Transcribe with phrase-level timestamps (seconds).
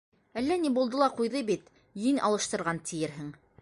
[0.41, 1.71] Әллә ни булды ла ҡуйҙы бит,
[2.09, 3.35] ен алыштырған тиерһең...